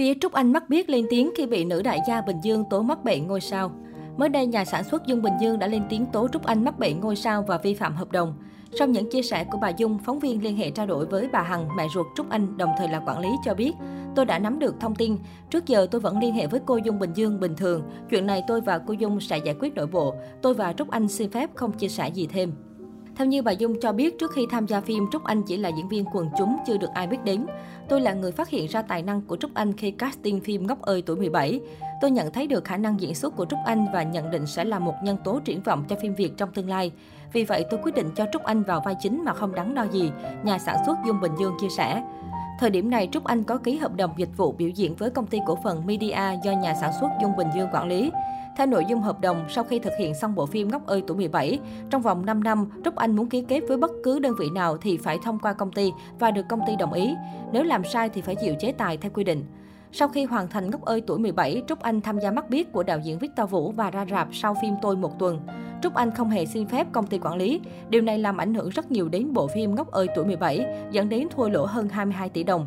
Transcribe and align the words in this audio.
Phía 0.00 0.14
Trúc 0.20 0.32
Anh 0.32 0.52
mắc 0.52 0.68
biết 0.68 0.90
lên 0.90 1.06
tiếng 1.10 1.30
khi 1.36 1.46
bị 1.46 1.64
nữ 1.64 1.82
đại 1.82 2.00
gia 2.08 2.20
Bình 2.20 2.36
Dương 2.42 2.64
tố 2.70 2.82
mắc 2.82 3.04
bệnh 3.04 3.26
ngôi 3.26 3.40
sao. 3.40 3.72
Mới 4.16 4.28
đây, 4.28 4.46
nhà 4.46 4.64
sản 4.64 4.84
xuất 4.84 5.06
Dung 5.06 5.22
Bình 5.22 5.32
Dương 5.40 5.58
đã 5.58 5.66
lên 5.66 5.82
tiếng 5.90 6.06
tố 6.06 6.28
Trúc 6.28 6.44
Anh 6.44 6.64
mắc 6.64 6.78
bệnh 6.78 7.00
ngôi 7.00 7.16
sao 7.16 7.44
và 7.48 7.58
vi 7.58 7.74
phạm 7.74 7.96
hợp 7.96 8.12
đồng. 8.12 8.34
Sau 8.78 8.88
những 8.88 9.10
chia 9.10 9.22
sẻ 9.22 9.44
của 9.44 9.58
bà 9.62 9.68
Dung, 9.68 9.98
phóng 9.98 10.18
viên 10.18 10.42
liên 10.42 10.56
hệ 10.56 10.70
trao 10.70 10.86
đổi 10.86 11.06
với 11.06 11.28
bà 11.32 11.42
Hằng, 11.42 11.68
mẹ 11.76 11.86
ruột 11.94 12.06
Trúc 12.16 12.30
Anh, 12.30 12.58
đồng 12.58 12.70
thời 12.78 12.88
là 12.88 13.02
quản 13.06 13.18
lý 13.18 13.28
cho 13.44 13.54
biết, 13.54 13.72
tôi 14.16 14.24
đã 14.24 14.38
nắm 14.38 14.58
được 14.58 14.74
thông 14.80 14.94
tin. 14.94 15.16
Trước 15.50 15.66
giờ 15.66 15.86
tôi 15.90 16.00
vẫn 16.00 16.18
liên 16.20 16.34
hệ 16.34 16.46
với 16.46 16.60
cô 16.66 16.76
Dung 16.76 16.98
Bình 16.98 17.12
Dương 17.14 17.40
bình 17.40 17.54
thường. 17.56 17.82
Chuyện 18.10 18.26
này 18.26 18.42
tôi 18.48 18.60
và 18.60 18.78
cô 18.78 18.92
Dung 18.92 19.20
sẽ 19.20 19.38
giải 19.38 19.54
quyết 19.60 19.74
nội 19.74 19.86
bộ. 19.86 20.14
Tôi 20.42 20.54
và 20.54 20.72
Trúc 20.72 20.90
Anh 20.90 21.08
xin 21.08 21.30
phép 21.30 21.50
không 21.54 21.72
chia 21.72 21.88
sẻ 21.88 22.08
gì 22.08 22.26
thêm. 22.26 22.52
Theo 23.16 23.26
như 23.26 23.42
bà 23.42 23.52
Dung 23.52 23.80
cho 23.80 23.92
biết, 23.92 24.18
trước 24.18 24.32
khi 24.32 24.46
tham 24.50 24.66
gia 24.66 24.80
phim, 24.80 25.04
Trúc 25.12 25.24
Anh 25.24 25.42
chỉ 25.42 25.56
là 25.56 25.68
diễn 25.68 25.88
viên 25.88 26.04
quần 26.12 26.28
chúng 26.38 26.56
chưa 26.66 26.76
được 26.76 26.90
ai 26.94 27.06
biết 27.06 27.18
đến. 27.24 27.46
Tôi 27.90 28.00
là 28.00 28.12
người 28.12 28.32
phát 28.32 28.48
hiện 28.48 28.66
ra 28.66 28.82
tài 28.82 29.02
năng 29.02 29.22
của 29.22 29.36
Trúc 29.36 29.54
Anh 29.54 29.72
khi 29.72 29.90
casting 29.90 30.40
phim 30.40 30.66
Ngốc 30.66 30.82
ơi 30.82 31.02
tuổi 31.06 31.16
17. 31.16 31.60
Tôi 32.00 32.10
nhận 32.10 32.32
thấy 32.32 32.46
được 32.46 32.64
khả 32.64 32.76
năng 32.76 33.00
diễn 33.00 33.14
xuất 33.14 33.36
của 33.36 33.44
Trúc 33.44 33.58
Anh 33.64 33.86
và 33.92 34.02
nhận 34.02 34.30
định 34.30 34.46
sẽ 34.46 34.64
là 34.64 34.78
một 34.78 34.94
nhân 35.02 35.16
tố 35.24 35.40
triển 35.44 35.62
vọng 35.62 35.84
cho 35.88 35.96
phim 36.02 36.14
Việt 36.14 36.32
trong 36.36 36.52
tương 36.52 36.68
lai. 36.68 36.92
Vì 37.32 37.44
vậy, 37.44 37.64
tôi 37.70 37.80
quyết 37.82 37.94
định 37.94 38.10
cho 38.16 38.26
Trúc 38.32 38.42
Anh 38.42 38.62
vào 38.62 38.82
vai 38.84 38.94
chính 39.00 39.24
mà 39.24 39.32
không 39.32 39.54
đắn 39.54 39.74
đo 39.74 39.82
gì, 39.92 40.10
nhà 40.42 40.58
sản 40.58 40.76
xuất 40.86 40.96
Dung 41.06 41.20
Bình 41.20 41.32
Dương 41.40 41.54
chia 41.60 41.68
sẻ. 41.76 42.02
Thời 42.60 42.70
điểm 42.70 42.90
này, 42.90 43.08
Trúc 43.12 43.24
Anh 43.24 43.44
có 43.44 43.56
ký 43.56 43.76
hợp 43.76 43.96
đồng 43.96 44.10
dịch 44.16 44.36
vụ 44.36 44.52
biểu 44.52 44.68
diễn 44.68 44.94
với 44.94 45.10
công 45.10 45.26
ty 45.26 45.38
cổ 45.46 45.58
phần 45.64 45.86
Media 45.86 46.38
do 46.44 46.52
nhà 46.52 46.74
sản 46.74 46.92
xuất 47.00 47.08
Dung 47.22 47.36
Bình 47.36 47.48
Dương 47.54 47.68
quản 47.72 47.88
lý. 47.88 48.10
Theo 48.56 48.66
nội 48.66 48.84
dung 48.88 49.00
hợp 49.00 49.20
đồng, 49.20 49.44
sau 49.48 49.64
khi 49.64 49.78
thực 49.78 49.92
hiện 49.98 50.14
xong 50.14 50.34
bộ 50.34 50.46
phim 50.46 50.68
Ngốc 50.68 50.86
ơi 50.86 51.02
tuổi 51.06 51.16
17, 51.16 51.58
trong 51.90 52.02
vòng 52.02 52.26
5 52.26 52.44
năm, 52.44 52.68
Trúc 52.84 52.96
Anh 52.96 53.16
muốn 53.16 53.28
ký 53.28 53.44
kết 53.48 53.60
với 53.68 53.76
bất 53.76 53.90
cứ 54.04 54.18
đơn 54.18 54.34
vị 54.38 54.46
nào 54.54 54.76
thì 54.76 54.96
phải 54.96 55.18
thông 55.24 55.38
qua 55.38 55.52
công 55.52 55.72
ty 55.72 55.92
và 56.18 56.30
được 56.30 56.48
công 56.48 56.60
ty 56.66 56.76
đồng 56.76 56.92
ý. 56.92 57.14
Nếu 57.52 57.62
làm 57.62 57.84
sai 57.84 58.08
thì 58.08 58.20
phải 58.20 58.34
chịu 58.34 58.54
chế 58.60 58.72
tài 58.72 58.96
theo 58.96 59.10
quy 59.14 59.24
định. 59.24 59.44
Sau 59.92 60.08
khi 60.08 60.24
hoàn 60.24 60.48
thành 60.48 60.70
Ngốc 60.70 60.84
ơi 60.84 61.02
tuổi 61.06 61.18
17, 61.18 61.62
Trúc 61.68 61.80
Anh 61.80 62.00
tham 62.00 62.18
gia 62.20 62.30
mắt 62.30 62.50
biết 62.50 62.72
của 62.72 62.82
đạo 62.82 62.98
diễn 62.98 63.18
Victor 63.18 63.50
Vũ 63.50 63.72
và 63.72 63.90
ra 63.90 64.06
rạp 64.10 64.28
sau 64.32 64.56
phim 64.62 64.74
Tôi 64.82 64.96
một 64.96 65.18
tuần. 65.18 65.40
Trúc 65.82 65.94
Anh 65.94 66.10
không 66.10 66.30
hề 66.30 66.46
xin 66.46 66.66
phép 66.66 66.86
công 66.92 67.06
ty 67.06 67.18
quản 67.18 67.36
lý. 67.36 67.60
Điều 67.88 68.02
này 68.02 68.18
làm 68.18 68.36
ảnh 68.36 68.54
hưởng 68.54 68.68
rất 68.68 68.90
nhiều 68.90 69.08
đến 69.08 69.32
bộ 69.32 69.46
phim 69.46 69.74
Ngốc 69.74 69.90
ơi 69.90 70.06
tuổi 70.14 70.24
17, 70.24 70.66
dẫn 70.90 71.08
đến 71.08 71.28
thua 71.30 71.48
lỗ 71.48 71.66
hơn 71.66 71.88
22 71.88 72.28
tỷ 72.28 72.42
đồng. 72.42 72.66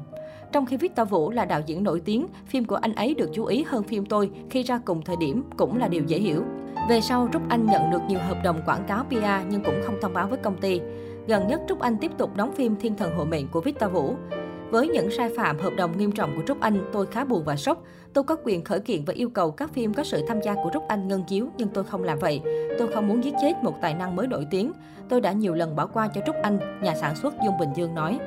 Trong 0.51 0.65
khi 0.65 0.77
Victor 0.77 1.09
Vũ 1.09 1.31
là 1.31 1.45
đạo 1.45 1.61
diễn 1.65 1.83
nổi 1.83 2.01
tiếng, 2.05 2.27
phim 2.47 2.65
của 2.65 2.75
anh 2.75 2.95
ấy 2.95 3.13
được 3.13 3.29
chú 3.33 3.45
ý 3.45 3.63
hơn 3.67 3.83
phim 3.83 4.05
tôi 4.05 4.29
khi 4.49 4.63
ra 4.63 4.79
cùng 4.85 5.01
thời 5.01 5.15
điểm 5.15 5.43
cũng 5.57 5.77
là 5.77 5.87
điều 5.87 6.03
dễ 6.03 6.19
hiểu. 6.19 6.43
Về 6.89 7.01
sau, 7.01 7.29
Trúc 7.33 7.49
Anh 7.49 7.65
nhận 7.65 7.91
được 7.91 8.01
nhiều 8.07 8.19
hợp 8.27 8.37
đồng 8.43 8.61
quảng 8.65 8.83
cáo 8.87 9.03
PR 9.03 9.49
nhưng 9.49 9.63
cũng 9.63 9.81
không 9.85 9.95
thông 10.01 10.13
báo 10.13 10.27
với 10.27 10.37
công 10.37 10.57
ty. 10.57 10.81
Gần 11.27 11.47
nhất, 11.47 11.61
Trúc 11.67 11.79
Anh 11.79 11.97
tiếp 11.97 12.11
tục 12.17 12.35
đóng 12.35 12.51
phim 12.55 12.75
Thiên 12.81 12.95
thần 12.95 13.15
hộ 13.15 13.25
mệnh 13.25 13.47
của 13.47 13.61
Victor 13.61 13.91
Vũ. 13.91 14.15
Với 14.73 14.87
những 14.87 15.11
sai 15.11 15.29
phạm 15.37 15.59
hợp 15.59 15.73
đồng 15.77 15.97
nghiêm 15.97 16.11
trọng 16.11 16.35
của 16.35 16.41
Trúc 16.47 16.61
Anh, 16.61 16.89
tôi 16.93 17.05
khá 17.05 17.25
buồn 17.25 17.43
và 17.45 17.55
sốc. 17.55 17.83
Tôi 18.13 18.23
có 18.23 18.35
quyền 18.43 18.63
khởi 18.63 18.79
kiện 18.79 19.05
và 19.05 19.13
yêu 19.13 19.29
cầu 19.29 19.51
các 19.51 19.73
phim 19.73 19.93
có 19.93 20.03
sự 20.03 20.25
tham 20.27 20.41
gia 20.41 20.53
của 20.53 20.69
Trúc 20.73 20.87
Anh 20.87 21.07
ngân 21.07 21.23
chiếu, 21.23 21.47
nhưng 21.57 21.67
tôi 21.67 21.83
không 21.83 22.03
làm 22.03 22.19
vậy. 22.19 22.41
Tôi 22.79 22.91
không 22.93 23.07
muốn 23.07 23.23
giết 23.23 23.33
chết 23.41 23.53
một 23.63 23.73
tài 23.81 23.93
năng 23.93 24.15
mới 24.15 24.27
nổi 24.27 24.47
tiếng. 24.51 24.71
Tôi 25.09 25.21
đã 25.21 25.31
nhiều 25.31 25.53
lần 25.53 25.75
bỏ 25.75 25.87
qua 25.87 26.09
cho 26.15 26.21
Trúc 26.25 26.35
Anh, 26.43 26.59
nhà 26.81 26.95
sản 26.95 27.15
xuất 27.15 27.33
Dung 27.45 27.57
Bình 27.59 27.69
Dương 27.75 27.95
nói. 27.95 28.19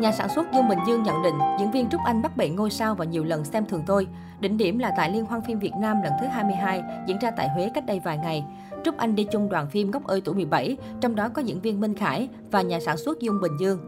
Nhà 0.00 0.12
sản 0.12 0.28
xuất 0.34 0.52
Dung 0.54 0.68
Bình 0.68 0.78
Dương 0.86 1.02
nhận 1.02 1.22
định, 1.22 1.34
diễn 1.58 1.70
viên 1.70 1.88
Trúc 1.88 2.00
Anh 2.04 2.22
mắc 2.22 2.36
bệnh 2.36 2.56
ngôi 2.56 2.70
sao 2.70 2.94
và 2.94 3.04
nhiều 3.04 3.24
lần 3.24 3.44
xem 3.44 3.66
thường 3.66 3.82
tôi. 3.86 4.06
Đỉnh 4.40 4.56
điểm 4.56 4.78
là 4.78 4.92
tại 4.96 5.10
Liên 5.10 5.24
hoan 5.24 5.42
phim 5.42 5.58
Việt 5.58 5.74
Nam 5.80 6.02
lần 6.04 6.12
thứ 6.20 6.26
22, 6.26 6.82
diễn 7.06 7.18
ra 7.18 7.30
tại 7.30 7.48
Huế 7.48 7.70
cách 7.74 7.86
đây 7.86 8.00
vài 8.04 8.18
ngày. 8.18 8.44
Trúc 8.84 8.96
Anh 8.96 9.14
đi 9.14 9.24
chung 9.24 9.48
đoàn 9.48 9.70
phim 9.70 9.90
góc 9.90 10.06
ơi 10.06 10.22
tuổi 10.24 10.34
17, 10.34 10.76
trong 11.00 11.14
đó 11.14 11.28
có 11.28 11.42
diễn 11.42 11.60
viên 11.60 11.80
Minh 11.80 11.94
Khải 11.94 12.28
và 12.50 12.62
nhà 12.62 12.80
sản 12.80 12.96
xuất 12.96 13.20
Dung 13.20 13.40
Bình 13.40 13.52
Dương. 13.60 13.78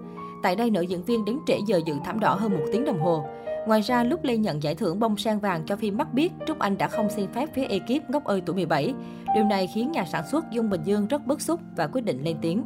Tại 0.42 0.56
đây, 0.56 0.70
nữ 0.70 0.80
diễn 0.80 1.04
viên 1.04 1.24
đến 1.24 1.38
trễ 1.46 1.58
giờ 1.66 1.80
dự 1.86 1.94
thảm 2.04 2.20
đỏ 2.20 2.34
hơn 2.34 2.52
một 2.52 2.64
tiếng 2.72 2.84
đồng 2.84 3.00
hồ. 3.00 3.24
Ngoài 3.66 3.80
ra, 3.80 4.04
lúc 4.04 4.24
Lê 4.24 4.36
nhận 4.36 4.62
giải 4.62 4.74
thưởng 4.74 5.00
bông 5.00 5.16
sen 5.16 5.38
vàng 5.38 5.62
cho 5.66 5.76
phim 5.76 5.96
Mắt 5.96 6.14
Biết, 6.14 6.32
Trúc 6.46 6.58
Anh 6.58 6.78
đã 6.78 6.88
không 6.88 7.10
xin 7.10 7.32
phép 7.32 7.48
phía 7.54 7.64
ekip 7.64 8.10
Ngốc 8.10 8.24
ơi 8.24 8.42
tuổi 8.46 8.56
17. 8.56 8.94
Điều 9.34 9.44
này 9.44 9.66
khiến 9.74 9.92
nhà 9.92 10.04
sản 10.04 10.24
xuất 10.30 10.50
Dung 10.50 10.70
Bình 10.70 10.80
Dương 10.84 11.06
rất 11.06 11.26
bức 11.26 11.40
xúc 11.40 11.60
và 11.76 11.86
quyết 11.86 12.04
định 12.04 12.24
lên 12.24 12.36
tiếng. 12.42 12.64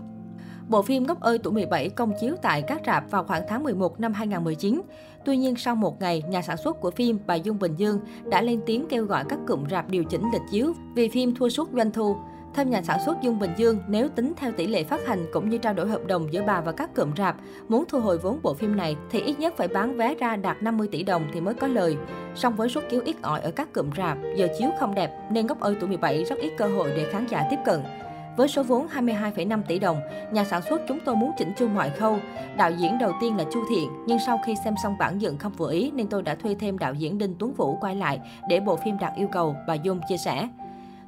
Bộ 0.68 0.82
phim 0.82 1.06
Ngốc 1.06 1.20
ơi 1.20 1.38
tuổi 1.38 1.52
17 1.52 1.88
công 1.88 2.12
chiếu 2.20 2.34
tại 2.42 2.62
các 2.62 2.80
rạp 2.86 3.10
vào 3.10 3.24
khoảng 3.24 3.42
tháng 3.48 3.64
11 3.64 4.00
năm 4.00 4.12
2019. 4.12 4.80
Tuy 5.24 5.36
nhiên, 5.36 5.56
sau 5.56 5.76
một 5.76 6.00
ngày, 6.00 6.22
nhà 6.28 6.42
sản 6.42 6.56
xuất 6.56 6.80
của 6.80 6.90
phim, 6.90 7.18
bà 7.26 7.34
Dung 7.34 7.58
Bình 7.58 7.74
Dương, 7.76 8.00
đã 8.30 8.40
lên 8.42 8.60
tiếng 8.66 8.86
kêu 8.88 9.04
gọi 9.04 9.24
các 9.28 9.38
cụm 9.48 9.64
rạp 9.70 9.90
điều 9.90 10.04
chỉnh 10.04 10.22
lịch 10.32 10.42
chiếu 10.50 10.72
vì 10.94 11.08
phim 11.08 11.34
thua 11.34 11.48
suốt 11.48 11.68
doanh 11.72 11.90
thu. 11.90 12.16
Theo 12.54 12.66
nhà 12.66 12.82
sản 12.82 12.98
xuất 13.04 13.22
Dung 13.22 13.38
Bình 13.38 13.50
Dương, 13.56 13.78
nếu 13.88 14.08
tính 14.08 14.32
theo 14.36 14.52
tỷ 14.52 14.66
lệ 14.66 14.84
phát 14.84 15.06
hành 15.06 15.26
cũng 15.32 15.48
như 15.48 15.58
trao 15.58 15.74
đổi 15.74 15.88
hợp 15.88 16.06
đồng 16.06 16.32
giữa 16.32 16.42
bà 16.46 16.60
và 16.60 16.72
các 16.72 16.94
cụm 16.94 17.10
rạp, 17.16 17.36
muốn 17.68 17.84
thu 17.88 18.00
hồi 18.00 18.18
vốn 18.18 18.38
bộ 18.42 18.54
phim 18.54 18.76
này 18.76 18.96
thì 19.10 19.20
ít 19.20 19.38
nhất 19.38 19.54
phải 19.56 19.68
bán 19.68 19.96
vé 19.96 20.14
ra 20.14 20.36
đạt 20.36 20.62
50 20.62 20.88
tỷ 20.92 21.02
đồng 21.02 21.22
thì 21.32 21.40
mới 21.40 21.54
có 21.54 21.66
lời. 21.66 21.96
Song 22.34 22.56
với 22.56 22.68
suất 22.68 22.90
chiếu 22.90 23.00
ít 23.04 23.16
ỏi 23.22 23.40
ở 23.40 23.50
các 23.50 23.72
cụm 23.72 23.90
rạp, 23.96 24.18
giờ 24.36 24.48
chiếu 24.58 24.68
không 24.80 24.94
đẹp 24.94 25.10
nên 25.30 25.46
góc 25.46 25.60
ơi 25.60 25.76
tuổi 25.80 25.88
17 25.88 26.24
rất 26.24 26.38
ít 26.38 26.52
cơ 26.58 26.66
hội 26.66 26.92
để 26.96 27.06
khán 27.12 27.26
giả 27.26 27.46
tiếp 27.50 27.58
cận. 27.64 27.80
Với 28.36 28.48
số 28.48 28.62
vốn 28.62 28.86
22,5 28.86 29.62
tỷ 29.68 29.78
đồng, 29.78 30.00
nhà 30.32 30.44
sản 30.44 30.62
xuất 30.62 30.80
chúng 30.88 30.98
tôi 31.04 31.16
muốn 31.16 31.30
chỉnh 31.38 31.52
chu 31.56 31.68
mọi 31.68 31.90
khâu. 31.90 32.18
Đạo 32.56 32.70
diễn 32.70 32.98
đầu 32.98 33.12
tiên 33.20 33.36
là 33.36 33.44
Chu 33.52 33.60
Thiện, 33.70 33.90
nhưng 34.06 34.18
sau 34.26 34.38
khi 34.46 34.54
xem 34.64 34.74
xong 34.82 34.98
bản 34.98 35.20
dựng 35.20 35.38
không 35.38 35.52
vừa 35.52 35.72
ý 35.72 35.90
nên 35.94 36.06
tôi 36.08 36.22
đã 36.22 36.34
thuê 36.34 36.54
thêm 36.54 36.78
đạo 36.78 36.94
diễn 36.94 37.18
Đinh 37.18 37.34
Tuấn 37.38 37.54
Vũ 37.54 37.78
quay 37.80 37.96
lại 37.96 38.20
để 38.48 38.60
bộ 38.60 38.76
phim 38.76 38.98
đạt 38.98 39.12
yêu 39.16 39.28
cầu, 39.32 39.56
bà 39.66 39.74
Dung 39.74 40.00
chia 40.08 40.16
sẻ. 40.16 40.48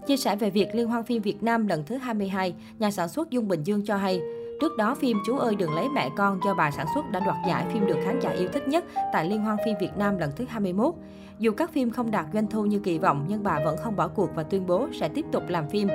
Chia 0.07 0.17
sẻ 0.17 0.37
về 0.37 0.51
việc 0.51 0.75
Liên 0.75 0.89
hoan 0.89 1.05
phim 1.05 1.23
Việt 1.23 1.43
Nam 1.43 1.67
lần 1.67 1.85
thứ 1.85 1.97
22, 1.97 2.55
nhà 2.79 2.91
sản 2.91 3.09
xuất 3.09 3.31
Dung 3.31 3.49
Bình 3.49 3.63
Dương 3.63 3.85
cho 3.85 3.97
hay, 3.97 4.21
Trước 4.61 4.77
đó, 4.77 4.95
phim 4.95 5.19
Chú 5.27 5.39
ơi 5.39 5.55
đừng 5.55 5.75
lấy 5.75 5.89
mẹ 5.89 6.11
con 6.17 6.41
do 6.45 6.55
bà 6.55 6.71
sản 6.71 6.87
xuất 6.95 7.11
đã 7.11 7.21
đoạt 7.21 7.37
giải 7.49 7.67
phim 7.73 7.87
được 7.87 7.97
khán 8.05 8.21
giả 8.21 8.31
yêu 8.31 8.49
thích 8.53 8.69
nhất 8.69 8.85
tại 9.13 9.29
Liên 9.29 9.41
hoan 9.41 9.57
phim 9.65 9.75
Việt 9.81 9.97
Nam 9.97 10.19
lần 10.19 10.31
thứ 10.37 10.45
21. 10.49 10.95
Dù 11.39 11.53
các 11.53 11.73
phim 11.73 11.91
không 11.91 12.11
đạt 12.11 12.27
doanh 12.33 12.47
thu 12.47 12.67
như 12.67 12.79
kỳ 12.79 12.99
vọng, 12.99 13.27
nhưng 13.29 13.43
bà 13.43 13.61
vẫn 13.65 13.77
không 13.77 13.97
bỏ 13.97 14.09
cuộc 14.09 14.31
và 14.35 14.43
tuyên 14.43 14.67
bố 14.67 14.89
sẽ 15.01 15.09
tiếp 15.09 15.25
tục 15.33 15.43
làm 15.49 15.69
phim. 15.69 15.89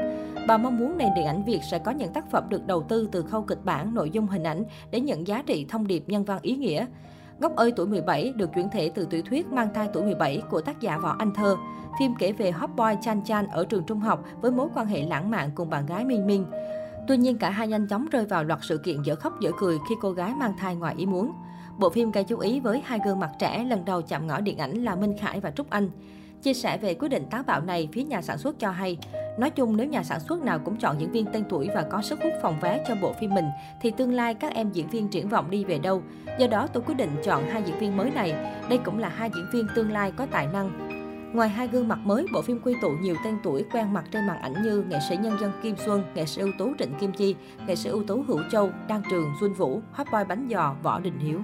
Bà 0.48 0.58
mong 0.58 0.80
muốn 0.80 0.98
nền 0.98 1.10
điện 1.16 1.26
ảnh 1.26 1.44
Việt 1.44 1.60
sẽ 1.72 1.80
có 1.80 1.92
những 1.92 2.14
tác 2.14 2.32
phẩm 2.32 2.44
được 2.50 2.68
đầu 2.68 2.84
tư 2.84 3.10
từ 3.12 3.22
khâu 3.22 3.42
kịch 3.42 3.64
bản, 3.64 3.94
nội 3.94 4.10
dung 4.10 4.28
hình 4.28 4.44
ảnh 4.44 4.64
để 4.92 5.00
nhận 5.00 5.28
giá 5.28 5.42
trị 5.42 5.66
thông 5.70 5.88
điệp 5.88 6.04
nhân 6.08 6.24
văn 6.24 6.40
ý 6.42 6.56
nghĩa. 6.56 6.86
Ngốc 7.42 7.56
ơi 7.56 7.74
tuổi 7.76 7.88
17 7.88 8.34
được 8.36 8.50
chuyển 8.54 8.70
thể 8.70 8.92
từ 8.96 9.06
tiểu 9.06 9.22
thuyết 9.22 9.48
Mang 9.48 9.74
thai 9.74 9.90
tuổi 9.94 10.04
17 10.04 10.42
của 10.50 10.62
tác 10.62 10.82
giả 10.82 10.98
Võ 10.98 11.16
Anh 11.20 11.34
Thơ. 11.34 11.56
Phim 12.00 12.16
kể 12.16 12.32
về 12.32 12.52
hot 12.52 12.70
boy 12.76 12.96
Chan 13.02 13.24
Chan 13.24 13.48
ở 13.48 13.66
trường 13.66 13.84
trung 13.84 14.00
học 14.00 14.24
với 14.42 14.52
mối 14.52 14.68
quan 14.76 14.88
hệ 14.88 15.02
lãng 15.02 15.32
mạn 15.32 15.50
cùng 15.56 15.70
bạn 15.70 15.86
gái 15.86 16.06
Minh 16.06 16.28
Minh. 16.28 16.46
Tuy 17.08 17.18
nhiên 17.18 17.38
cả 17.38 17.50
hai 17.50 17.68
nhanh 17.68 17.88
chóng 17.88 18.08
rơi 18.12 18.26
vào 18.26 18.44
loạt 18.44 18.60
sự 18.62 18.78
kiện 18.78 19.02
dở 19.02 19.16
khóc 19.16 19.40
dở 19.42 19.52
cười 19.60 19.78
khi 19.90 19.96
cô 20.02 20.12
gái 20.12 20.34
mang 20.36 20.58
thai 20.58 20.76
ngoài 20.76 20.96
ý 20.98 21.06
muốn. 21.06 21.32
Bộ 21.78 21.90
phim 21.90 22.12
gây 22.12 22.24
chú 22.24 22.38
ý 22.38 22.60
với 22.60 22.82
hai 22.86 23.00
gương 23.06 23.20
mặt 23.20 23.32
trẻ 23.40 23.64
lần 23.64 23.86
đầu 23.86 24.02
chạm 24.02 24.28
ngõ 24.28 24.42
điện 24.42 24.58
ảnh 24.58 24.84
là 24.84 24.96
Minh 24.96 25.18
Khải 25.20 25.40
và 25.40 25.52
Trúc 25.52 25.70
Anh. 25.70 25.90
Chia 26.42 26.54
sẻ 26.54 26.78
về 26.78 26.94
quyết 26.94 27.10
định 27.10 27.26
táo 27.30 27.44
bạo 27.44 27.62
này, 27.62 27.90
phía 27.94 28.04
nhà 28.04 28.22
sản 28.22 28.38
xuất 28.38 28.60
cho 28.60 28.72
hay, 28.72 28.98
nói 29.38 29.50
chung 29.50 29.78
nếu 29.78 29.88
nhà 29.88 30.04
sản 30.04 30.20
xuất 30.20 30.44
nào 30.44 30.60
cũng 30.60 30.76
chọn 30.76 31.00
diễn 31.00 31.12
viên 31.12 31.26
tên 31.26 31.44
tuổi 31.50 31.70
và 31.76 31.86
có 31.92 32.02
sức 32.02 32.20
hút 32.24 32.34
phòng 32.42 32.60
vé 32.62 32.84
cho 32.88 32.96
bộ 33.02 33.14
phim 33.14 33.34
mình, 33.34 33.46
thì 33.82 33.92
tương 33.92 34.14
lai 34.14 34.34
các 34.34 34.54
em 34.54 34.72
diễn 34.72 34.88
viên 34.88 35.08
triển 35.08 35.30
vọng 35.30 35.50
đi 35.50 35.66
về 35.66 35.80
đâu. 35.80 36.02
Do 36.40 36.48
đó 36.48 36.68
tôi 36.74 36.84
quyết 36.88 36.96
định 36.96 37.10
chọn 37.24 37.44
hai 37.50 37.64
diễn 37.66 37.80
viên 37.80 37.98
mới 37.98 38.12
này. 38.12 38.34
Đây 38.70 38.80
cũng 38.86 39.00
là 39.00 39.10
hai 39.10 39.32
diễn 39.36 39.46
viên 39.54 39.68
tương 39.76 39.92
lai 39.92 40.12
có 40.12 40.26
tài 40.32 40.48
năng. 40.48 40.88
Ngoài 41.34 41.50
hai 41.50 41.68
gương 41.68 41.88
mặt 41.88 42.00
mới, 42.04 42.26
bộ 42.34 42.42
phim 42.42 42.60
quy 42.60 42.76
tụ 42.82 42.90
nhiều 42.90 43.16
tên 43.26 43.38
tuổi 43.44 43.66
quen 43.74 43.94
mặt 43.94 44.06
trên 44.12 44.28
màn 44.28 44.42
ảnh 44.42 44.54
như 44.64 44.84
nghệ 44.90 44.98
sĩ 45.10 45.18
nhân 45.18 45.38
dân 45.42 45.52
Kim 45.64 45.76
Xuân, 45.86 46.04
nghệ 46.16 46.26
sĩ 46.26 46.42
ưu 46.42 46.52
tú 46.58 46.74
Trịnh 46.80 46.94
Kim 47.00 47.12
Chi, 47.12 47.36
nghệ 47.68 47.76
sĩ 47.76 47.90
ưu 47.90 48.04
tú 48.04 48.24
Hữu 48.28 48.40
Châu, 48.52 48.70
Đan 48.88 49.02
Trường, 49.10 49.32
Xuân 49.40 49.54
Vũ, 49.54 49.82
hot 49.92 50.08
boy 50.12 50.20
bánh 50.30 50.48
giò, 50.52 50.76
Võ 50.84 51.00
Đình 51.00 51.20
Hiếu. 51.20 51.40